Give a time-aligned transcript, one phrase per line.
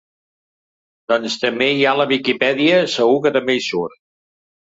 [1.13, 4.01] Doncs també hi ha la Viquipèdia, segur que també hi surt.